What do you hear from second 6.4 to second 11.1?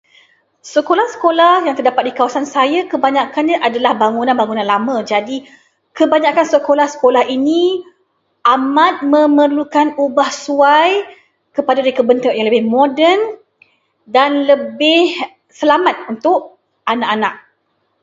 sekolah-sekolah ini amat memerlukan ubah suai